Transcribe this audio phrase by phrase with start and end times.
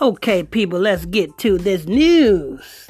[0.00, 2.88] Okay, people, let's get to this news.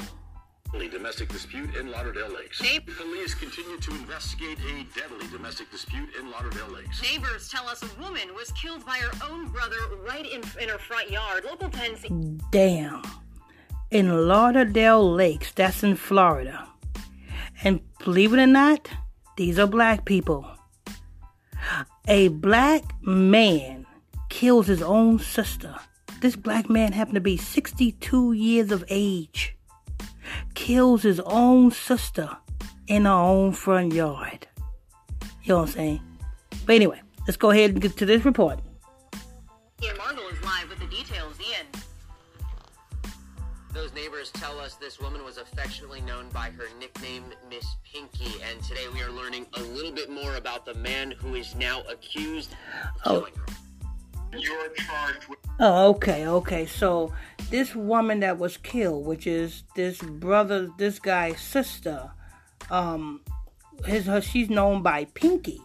[0.72, 2.62] Domestic dispute in Lauderdale Lakes.
[2.96, 7.02] Police continue to investigate a deadly domestic dispute in Lauderdale Lakes.
[7.02, 10.78] Neighbors tell us a woman was killed by her own brother right in, in her
[10.78, 11.44] front yard.
[11.44, 13.02] Local 10 Damn.
[13.90, 16.66] In Lauderdale Lakes, that's in Florida.
[17.62, 18.88] And believe it or not,
[19.36, 20.46] these are black people.
[22.08, 23.86] A black man
[24.30, 25.76] kills his own sister.
[26.24, 29.54] This black man happened to be 62 years of age.
[30.54, 32.38] Kills his own sister
[32.86, 34.48] in her own front yard.
[35.42, 36.00] You know what I'm saying?
[36.64, 38.58] But anyway, let's go ahead and get to this report.
[39.82, 41.36] Ian Margol is live with the details.
[41.40, 41.66] Ian.
[43.74, 48.62] Those neighbors tell us this woman was affectionately known by her nickname Miss Pinky, and
[48.62, 52.52] today we are learning a little bit more about the man who is now accused
[53.04, 53.20] of Oh.
[53.20, 53.63] killing her.
[54.38, 56.66] You're charged with Oh, okay, okay.
[56.66, 57.12] So
[57.50, 62.10] this woman that was killed, which is this brother, this guy's sister,
[62.70, 63.20] um,
[63.84, 65.60] his her, she's known by Pinky.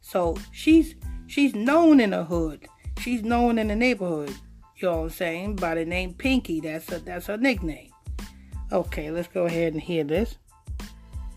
[0.00, 2.66] So she's she's known in the hood.
[2.98, 4.34] She's known in the neighborhood.
[4.76, 5.56] You know what I'm saying?
[5.56, 6.60] By the name Pinky.
[6.60, 7.90] That's her that's her nickname.
[8.72, 10.36] Okay, let's go ahead and hear this.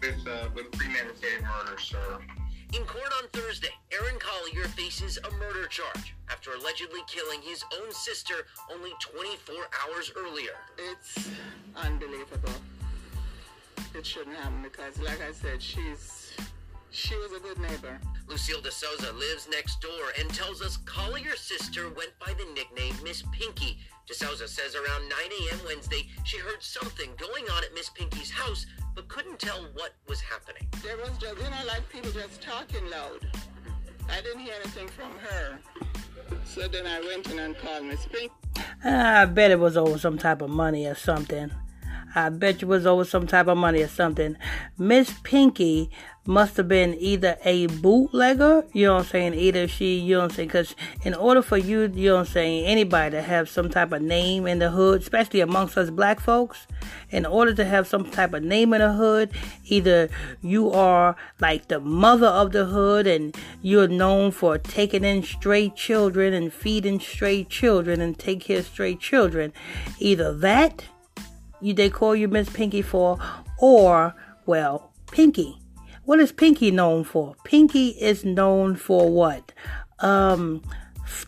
[0.01, 2.19] with, uh, with premeditated murder, sir.
[2.73, 7.91] In court on Thursday, Aaron Collier faces a murder charge after allegedly killing his own
[7.91, 10.55] sister only 24 hours earlier.
[10.77, 11.29] It's
[11.75, 12.53] unbelievable.
[13.93, 16.31] It shouldn't happen because, like I said, she's
[16.91, 17.99] she was a good neighbor.
[18.31, 23.23] Lucille DeSouza lives next door and tells us Collier's sister went by the nickname Miss
[23.33, 23.77] Pinky.
[24.09, 25.59] DeSouza says around 9 a.m.
[25.65, 28.65] Wednesday, she heard something going on at Miss Pinky's house,
[28.95, 30.65] but couldn't tell what was happening.
[30.81, 33.27] There was just, you know, like people just talking loud.
[34.09, 35.59] I didn't hear anything from her.
[36.45, 38.33] So then I went in and called Miss Pinky.
[38.85, 41.51] Ah, I bet it was over some type of money or something.
[42.13, 44.35] I bet you it was over some type of money or something.
[44.77, 45.89] Miss Pinky
[46.25, 49.33] must have been either a bootlegger, you know what I'm saying?
[49.33, 50.47] Either she, you know what I'm saying?
[50.49, 53.91] Because in order for you, you know what I'm saying, anybody to have some type
[53.91, 56.67] of name in the hood, especially amongst us black folks,
[57.09, 59.31] in order to have some type of name in the hood,
[59.65, 60.09] either
[60.41, 65.69] you are like the mother of the hood and you're known for taking in stray
[65.69, 69.51] children and feeding stray children and take care of stray children.
[69.99, 70.85] Either that
[71.61, 73.19] you they call you Miss Pinky for,
[73.59, 74.15] or
[74.45, 75.60] well, Pinky.
[76.11, 77.37] What is Pinky known for?
[77.45, 79.53] Pinky is known for what?
[79.99, 80.61] Um,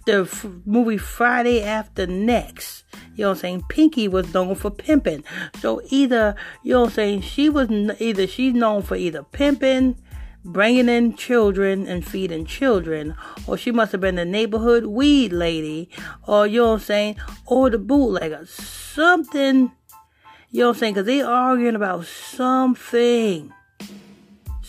[0.05, 2.83] the f- movie Friday After Next.
[3.15, 3.63] You know what I'm saying?
[3.69, 5.23] Pinky was known for pimping.
[5.61, 9.23] So either you know what I'm saying she was n- either she's known for either
[9.23, 9.95] pimping,
[10.43, 13.15] bringing in children and feeding children,
[13.47, 15.89] or she must have been the neighborhood weed lady,
[16.27, 17.15] or you know what I'm saying,
[17.45, 18.45] or the bootlegger.
[18.47, 19.71] Something
[20.51, 20.93] you know what I'm saying?
[20.95, 23.53] Because they arguing about something.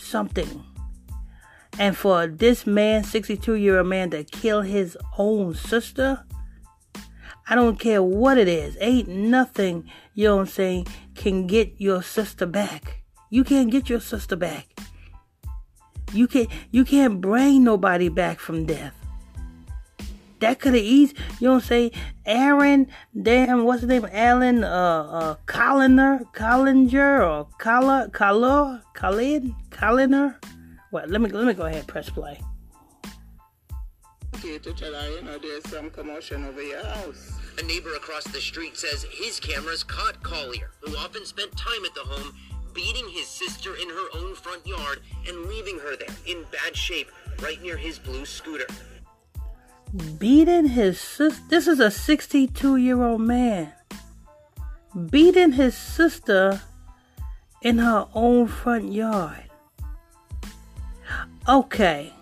[0.05, 0.63] Something.
[1.79, 6.23] And for this man, 62 year old man, to kill his own sister,
[7.49, 8.77] I don't care what it is.
[8.79, 13.03] Ain't nothing, you know what I'm saying, can get your sister back.
[13.29, 14.79] You can't get your sister back.
[16.13, 18.93] You can't you can't bring nobody back from death.
[20.45, 21.91] That could have eased, you know what I'm saying?
[22.23, 22.87] Aaron,
[23.19, 24.07] damn, what's his name?
[24.11, 30.35] Alan, uh, uh, Colliner, Collinger, or Collar, Collar, Collin, Colliner.
[30.91, 31.09] What?
[31.09, 32.39] let me let me go ahead and press play.
[34.33, 37.39] to tell her, you know, there's some commotion over your house.
[37.57, 41.95] A neighbor across the street says his cameras caught Collier, who often spent time at
[41.95, 42.35] the home
[42.75, 47.09] beating his sister in her own front yard and leaving her there in bad shape
[47.41, 48.67] right near his blue scooter.
[49.95, 51.41] Beating his sister.
[51.47, 53.71] This is a 62 year old man.
[55.09, 56.61] Beating his sister
[57.61, 59.43] in her own front yard.
[61.47, 62.13] Okay.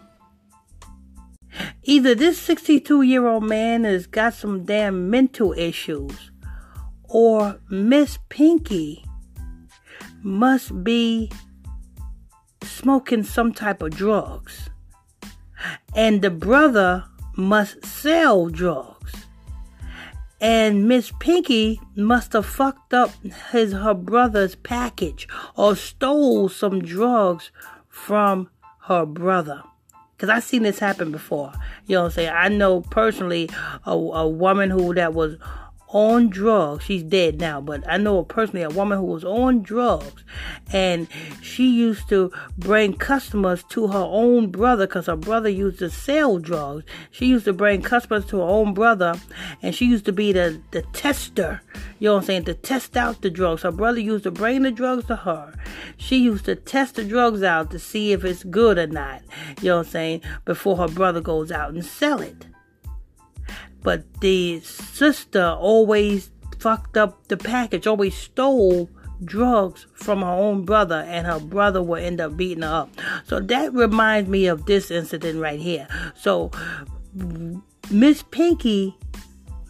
[1.84, 6.32] Either this 62 year old man has got some damn mental issues,
[7.06, 9.04] or Miss Pinky
[10.22, 11.32] must be
[12.62, 14.70] smoking some type of drugs.
[15.96, 19.14] And the brother must sell drugs.
[20.40, 23.12] And Miss Pinky must have fucked up
[23.52, 27.52] his her brother's package or stole some drugs
[27.88, 28.50] from
[28.82, 29.64] her brother.
[30.18, 31.52] Cause I seen this happen before.
[31.86, 32.34] You know what I'm saying?
[32.34, 33.50] I know personally
[33.86, 35.38] a, a woman who that was
[35.94, 36.84] on drugs.
[36.84, 40.24] She's dead now, but I know personally a woman who was on drugs
[40.72, 41.08] and
[41.42, 46.40] she used to bring customers to her own brother because her brother used to sell
[46.40, 46.84] drugs.
[47.12, 49.16] She used to bring customers to her own brother
[49.62, 51.62] and she used to be the, the tester.
[52.00, 52.46] You know what I'm saying?
[52.46, 53.62] To test out the drugs.
[53.62, 55.54] Her brother used to bring the drugs to her.
[55.96, 59.22] She used to test the drugs out to see if it's good or not.
[59.62, 60.22] You know what I'm saying?
[60.44, 62.48] Before her brother goes out and sell it.
[63.84, 68.90] But the sister always fucked up the package, always stole
[69.24, 72.90] drugs from her own brother, and her brother would end up beating her up.
[73.26, 75.88] So that reminds me of this incident right here.
[76.16, 76.52] So
[77.92, 78.98] Miss Pinky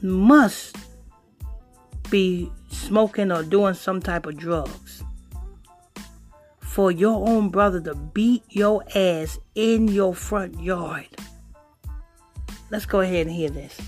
[0.01, 0.77] must
[2.09, 5.03] be smoking or doing some type of drugs
[6.59, 11.07] for your own brother to beat your ass in your front yard.
[12.69, 13.79] Let's go ahead and hear this.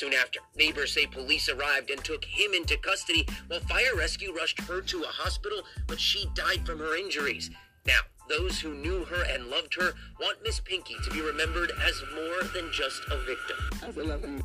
[0.00, 4.58] Soon after, neighbors say police arrived and took him into custody while fire rescue rushed
[4.62, 7.50] her to a hospital, but she died from her injuries.
[7.86, 12.02] Now, those who knew her and loved her want Miss Pinky to be remembered as
[12.14, 13.58] more than just a victim.
[13.86, 14.42] As a loving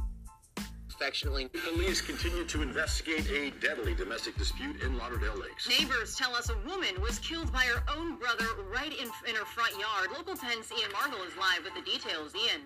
[0.89, 5.69] Affectionately, Police continue to investigate a deadly domestic dispute in Lauderdale Lakes.
[5.69, 9.45] Neighbors tell us a woman was killed by her own brother right in, in her
[9.45, 10.09] front yard.
[10.11, 12.35] Local 10's Ian Marshall is live with the details.
[12.35, 12.63] Ian.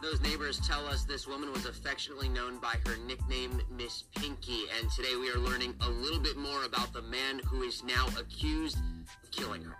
[0.00, 4.88] Those neighbors tell us this woman was affectionately known by her nickname Miss Pinky, and
[4.92, 8.78] today we are learning a little bit more about the man who is now accused
[8.78, 9.74] of killing her.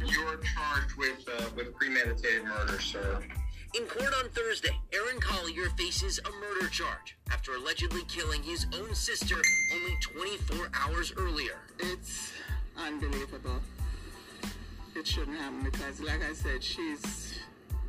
[0.00, 3.22] You're charged with uh, with premeditated murder, sir.
[3.76, 8.92] In court on Thursday, Aaron Collier faces a murder charge after allegedly killing his own
[8.92, 9.36] sister
[9.72, 11.58] only 24 hours earlier.
[11.78, 12.32] It's
[12.76, 13.60] unbelievable.
[14.96, 17.38] It shouldn't happen because, like I said, she's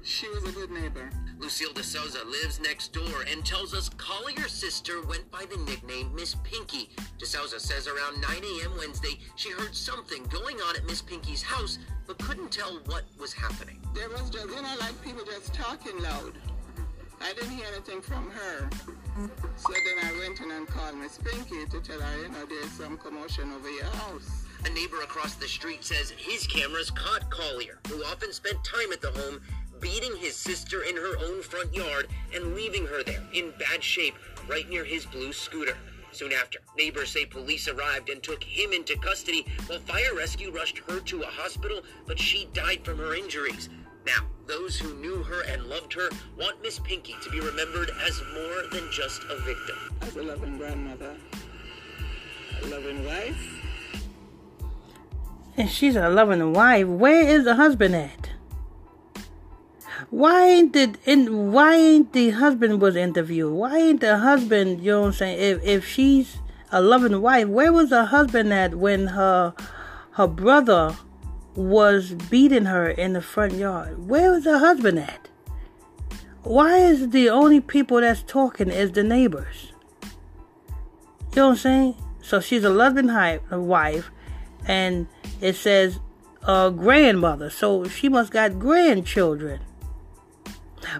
[0.09, 1.07] she was a good neighbor.
[1.37, 6.13] Lucille De Souza lives next door and tells us Collier's sister went by the nickname
[6.15, 6.89] Miss Pinky.
[7.19, 8.71] De Souza says around 9 a.m.
[8.79, 11.77] Wednesday, she heard something going on at Miss Pinky's house,
[12.07, 13.79] but couldn't tell what was happening.
[13.93, 16.33] There was just, you know, like people just talking loud.
[17.21, 18.67] I didn't hear anything from her.
[19.57, 22.71] So then I went in and called Miss Pinky to tell her, you know, there's
[22.71, 24.45] some commotion over your house.
[24.65, 29.01] A neighbor across the street says his cameras caught Collier, who often spent time at
[29.01, 29.39] the home,
[29.79, 34.15] beating his sister in her own front yard and leaving her there in bad shape
[34.47, 35.77] right near his blue scooter.
[36.11, 40.79] Soon after, neighbors say police arrived and took him into custody while fire rescue rushed
[40.89, 43.69] her to a hospital, but she died from her injuries.
[44.05, 48.21] Now, those who knew her and loved her want Miss Pinky to be remembered as
[48.33, 49.77] more than just a victim.
[50.01, 51.15] As a loving grandmother,
[52.63, 53.59] a loving wife,
[55.55, 56.87] And she's a loving wife.
[56.87, 58.29] Where is the husband at?
[60.11, 63.53] Why ain't the in why ain't the husband was interviewed?
[63.53, 65.39] Why ain't the husband, you know what I'm saying?
[65.39, 66.37] If if she's
[66.71, 69.53] a loving wife, where was the husband at when her
[70.11, 70.95] her brother
[71.55, 74.07] was beating her in the front yard?
[74.07, 75.29] Where was the husband at?
[76.41, 79.73] Why is the only people that's talking is the neighbors?
[80.01, 81.95] You know what I'm saying?
[82.21, 83.09] So she's a loving
[83.51, 84.09] wife,
[84.65, 85.07] and
[85.39, 85.99] it says
[86.43, 87.51] uh, grandmother.
[87.51, 89.59] So she must got grandchildren.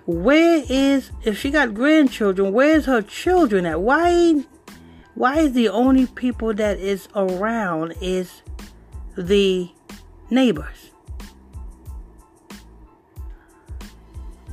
[0.06, 2.54] Where is if she got grandchildren?
[2.54, 3.82] Where's her children at?
[3.82, 4.46] Why?
[5.16, 8.42] Why is the only people that is around is
[9.18, 9.70] the
[10.30, 10.92] neighbors?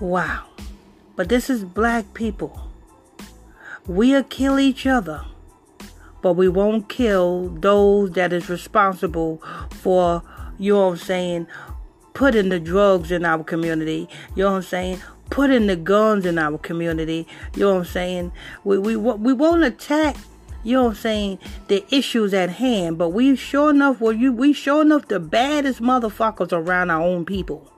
[0.01, 0.45] Wow.
[1.15, 2.69] But this is black people.
[3.87, 5.25] We'll kill each other,
[6.21, 10.23] but we won't kill those that is responsible for,
[10.59, 11.47] you know what I'm saying,
[12.13, 14.09] putting the drugs in our community.
[14.35, 15.01] You know what I'm saying?
[15.31, 17.27] Putting the guns in our community.
[17.55, 18.33] You know what I'm saying?
[18.65, 20.17] We we we won't attack.
[20.63, 21.39] You know what I'm saying?
[21.69, 25.81] The issues at hand, but we sure enough, well, you we sure enough the baddest
[25.81, 27.71] motherfuckers around our own people.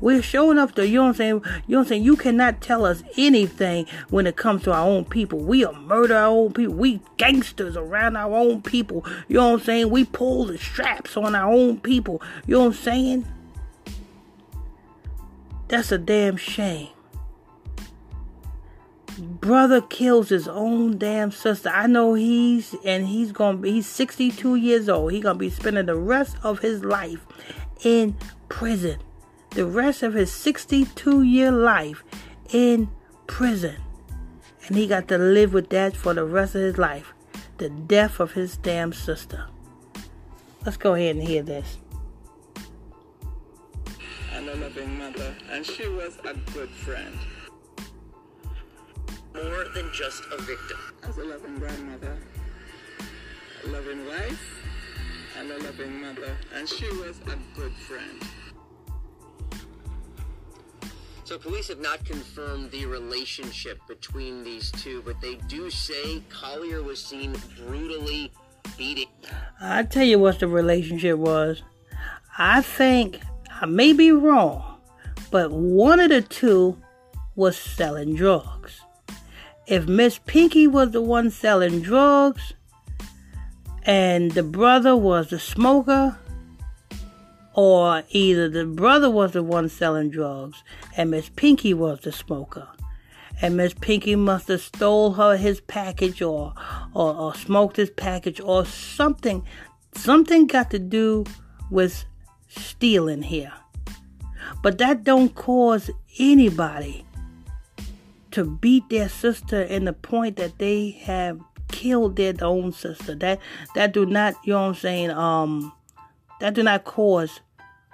[0.00, 1.34] We're showing up to you know what I'm saying?
[1.34, 2.04] You know what I'm saying?
[2.04, 5.38] You cannot tell us anything when it comes to our own people.
[5.38, 6.74] We are murder our own people.
[6.74, 9.04] We gangsters around our own people.
[9.28, 9.90] You know what I'm saying?
[9.90, 12.22] We pull the straps on our own people.
[12.46, 13.26] You know what I'm saying?
[15.70, 16.90] That's a damn shame.
[19.18, 21.70] Brother kills his own damn sister.
[21.70, 25.12] I know he's and he's gonna be he's 62 years old.
[25.12, 27.26] He's gonna be spending the rest of his life
[27.82, 28.14] in
[28.50, 28.98] prison
[29.50, 32.04] the rest of his 62 year life
[32.52, 32.88] in
[33.26, 33.76] prison.
[34.66, 37.12] And he got to live with that for the rest of his life.
[37.58, 39.46] The death of his damn sister.
[40.64, 41.78] Let's go ahead and hear this.
[44.40, 47.14] And a loving mother, and she was a good friend.
[49.34, 50.78] more than just a victim.
[51.02, 52.16] As a loving grandmother,
[53.64, 54.62] a loving wife,
[55.38, 56.34] and a loving mother.
[56.54, 58.22] And she was a good friend.
[61.24, 66.82] So police have not confirmed the relationship between these two, but they do say Collier
[66.82, 68.32] was seen brutally
[68.78, 69.08] beating.
[69.60, 71.62] I'll tell you what the relationship was.
[72.38, 73.20] I think
[73.62, 74.80] I may be wrong,
[75.30, 76.80] but one of the two
[77.36, 78.80] was selling drugs.
[79.66, 82.54] If Miss Pinky was the one selling drugs
[83.84, 86.18] and the brother was the smoker,
[87.54, 90.64] or either the brother was the one selling drugs
[90.96, 92.66] and Miss Pinky was the smoker.
[93.42, 96.54] And Miss Pinky must have stole her his package or,
[96.94, 99.44] or or smoked his package or something.
[99.94, 101.24] Something got to do
[101.70, 102.06] with
[102.50, 103.52] stealing here.
[104.62, 107.04] But that don't cause anybody
[108.32, 113.14] to beat their sister in the point that they have killed their own sister.
[113.14, 113.40] That
[113.74, 115.72] that do not, you know what I'm saying, um
[116.40, 117.40] that do not cause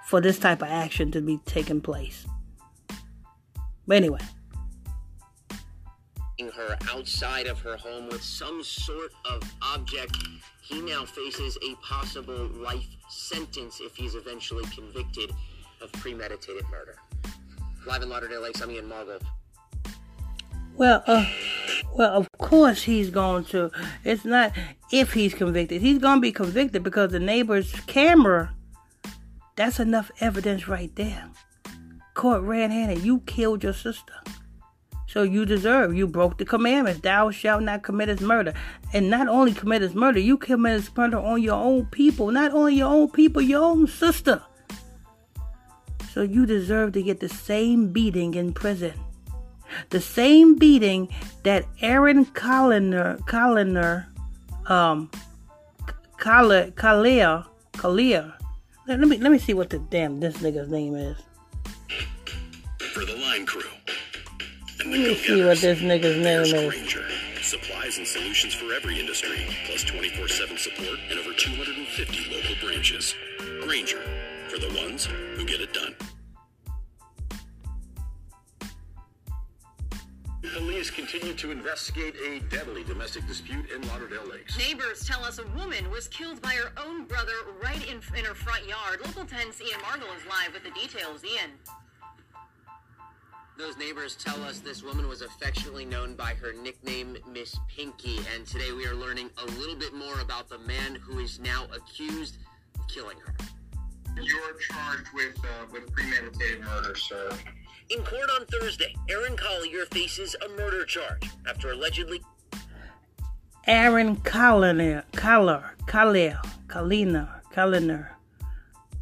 [0.05, 2.25] for this type of action to be taking place.
[3.85, 4.19] But anyway.
[6.39, 10.17] Her outside of her home with some sort of object.
[10.61, 15.31] He now faces a possible life sentence if he's eventually convicted
[15.81, 16.95] of premeditated murder.
[17.87, 19.19] Live in Lauderdale Lakes, I'm Ian Margol.
[20.75, 21.25] Well, uh,
[21.95, 23.71] well, of course he's going to.
[24.03, 24.51] It's not
[24.91, 25.81] if he's convicted.
[25.81, 28.53] He's going to be convicted because the neighbor's camera.
[29.55, 31.31] That's enough evidence right there.
[32.13, 32.99] Court red-handed.
[32.99, 34.13] You killed your sister.
[35.07, 35.95] So you deserve.
[35.95, 37.01] You broke the commandments.
[37.01, 38.53] Thou shalt not commit as murder.
[38.93, 42.29] And not only commit as murder, you commit murder on your own people.
[42.31, 44.43] Not only your own people, your own sister.
[46.11, 48.93] So you deserve to get the same beating in prison.
[49.89, 51.09] The same beating
[51.43, 54.07] that Aaron Colliner, Colliner,
[54.69, 55.09] um,
[56.17, 58.33] Collier, Collier, Collier.
[58.87, 61.17] Let me let me see what the damn this nigga's name is.
[64.89, 66.53] Let me see what this nigga's name is.
[66.53, 67.05] Grainger.
[67.41, 73.13] Supplies and solutions for every industry, plus 24 7 support and over 250 local branches.
[73.63, 73.99] Grainger,
[74.47, 75.93] for the ones who get it done.
[80.53, 84.57] Police continue to investigate a deadly domestic dispute in Lauderdale Lakes.
[84.57, 88.33] Neighbors tell us a woman was killed by her own brother right in, in her
[88.33, 89.01] front yard.
[89.05, 91.25] Local 10's Ian Margol is live with the details.
[91.25, 91.51] Ian.
[93.57, 98.45] Those neighbors tell us this woman was affectionately known by her nickname Miss Pinky, and
[98.45, 102.37] today we are learning a little bit more about the man who is now accused
[102.75, 103.33] of killing her.
[104.15, 107.31] You're charged with uh, with premeditated murder, sir.
[107.89, 112.21] In court on Thursday, Aaron Collier faces a murder charge after allegedly
[113.65, 118.09] Aaron Colliner, Collar, Collier, Colliner, Colliner,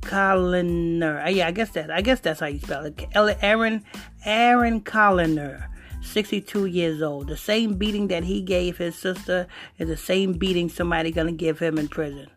[0.05, 1.25] Colliner.
[1.25, 1.91] Uh, Yeah, I guess that.
[1.91, 3.07] I guess that's how you spell it.
[3.15, 3.83] Aaron,
[4.23, 5.67] Aaron Colliner,
[6.01, 7.27] 62 years old.
[7.27, 9.47] The same beating that he gave his sister
[9.77, 12.27] is the same beating somebody gonna give him in prison.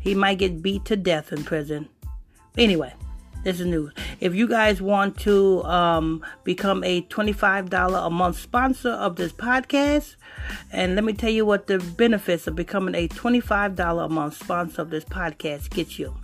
[0.00, 1.88] He might get beat to death in prison.
[2.56, 2.94] Anyway,
[3.44, 3.92] this is news.
[4.20, 10.16] If you guys want to um, become a $25 a month sponsor of this podcast,
[10.72, 14.82] and let me tell you what the benefits of becoming a $25 a month sponsor
[14.82, 16.14] of this podcast gets you.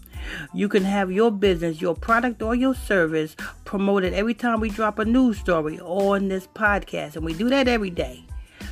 [0.52, 4.98] You can have your business, your product, or your service promoted every time we drop
[4.98, 8.24] a news story on this podcast, and we do that every day.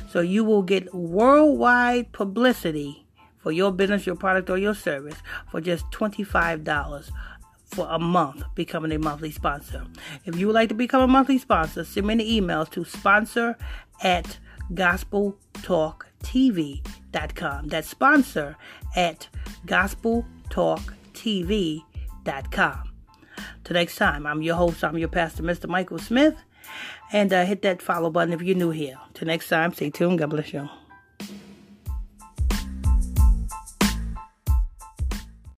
[0.09, 3.05] So you will get worldwide publicity
[3.37, 5.15] for your business, your product, or your service
[5.51, 7.11] for just $25
[7.65, 9.85] for a month becoming a monthly sponsor.
[10.25, 13.57] If you would like to become a monthly sponsor, send me an email to sponsor
[14.01, 14.39] at
[14.73, 17.67] gospeltalktv.com.
[17.67, 18.55] That's sponsor
[18.95, 19.27] at
[19.65, 20.98] gospeltalktv.com.
[23.63, 25.67] Till next time, I'm your host, I'm your pastor, Mr.
[25.67, 26.35] Michael Smith.
[27.11, 28.97] And uh, hit that follow button if you're new here.
[29.13, 30.19] Till next time, stay tuned.
[30.19, 30.69] God bless you.